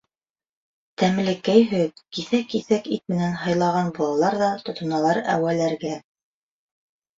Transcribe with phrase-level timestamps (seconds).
[1.01, 5.97] Тәмлекәй һөт, киҫәк-киҫәк ит менән һыйлаған булалар ҙа тотоналар әүәләргә...